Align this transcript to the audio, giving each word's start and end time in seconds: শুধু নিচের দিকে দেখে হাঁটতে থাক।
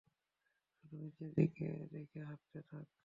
শুধু 0.75 0.95
নিচের 0.97 1.29
দিকে 1.37 1.67
দেখে 1.93 2.19
হাঁটতে 2.27 2.59
থাক। 2.69 2.85